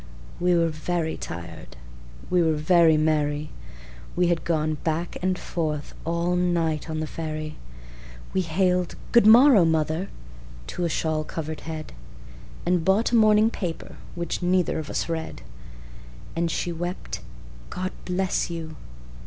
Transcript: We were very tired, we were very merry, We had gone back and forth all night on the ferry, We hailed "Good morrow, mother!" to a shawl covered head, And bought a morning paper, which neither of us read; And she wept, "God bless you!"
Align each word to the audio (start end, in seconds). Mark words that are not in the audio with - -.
We 0.39 0.55
were 0.57 0.69
very 0.69 1.15
tired, 1.15 1.75
we 2.27 2.41
were 2.41 2.55
very 2.55 2.97
merry, 2.97 3.51
We 4.15 4.29
had 4.29 4.43
gone 4.43 4.79
back 4.83 5.15
and 5.21 5.37
forth 5.37 5.93
all 6.05 6.35
night 6.35 6.89
on 6.89 7.01
the 7.01 7.05
ferry, 7.05 7.57
We 8.33 8.41
hailed 8.41 8.95
"Good 9.11 9.27
morrow, 9.27 9.63
mother!" 9.63 10.09
to 10.73 10.85
a 10.85 10.89
shawl 10.89 11.23
covered 11.23 11.61
head, 11.69 11.93
And 12.65 12.83
bought 12.83 13.11
a 13.11 13.15
morning 13.15 13.51
paper, 13.51 13.97
which 14.15 14.41
neither 14.41 14.79
of 14.79 14.89
us 14.89 15.07
read; 15.07 15.43
And 16.35 16.49
she 16.49 16.71
wept, 16.71 17.19
"God 17.69 17.91
bless 18.05 18.49
you!" 18.49 18.77